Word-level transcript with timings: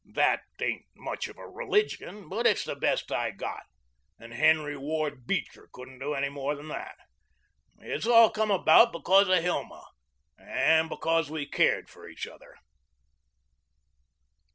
That 0.03 0.41
ain't 0.59 0.87
much 0.95 1.27
of 1.27 1.37
a 1.37 1.47
religion, 1.47 2.27
but 2.27 2.47
it's 2.47 2.63
the 2.63 2.73
best 2.75 3.11
I've 3.11 3.37
got, 3.37 3.61
and 4.19 4.33
Henry 4.33 4.75
Ward 4.75 5.27
Beecher 5.27 5.69
couldn't 5.71 5.99
do 5.99 6.15
any 6.15 6.29
more 6.29 6.55
than 6.55 6.69
that. 6.69 6.97
And 7.77 7.91
it's 7.91 8.07
all 8.07 8.31
come 8.31 8.49
about 8.49 8.91
because 8.91 9.27
of 9.29 9.37
Hilma, 9.43 9.85
and 10.39 10.89
because 10.89 11.29
we 11.29 11.45
cared 11.47 11.87
for 11.87 12.07
each 12.09 12.25
other." 12.25 12.55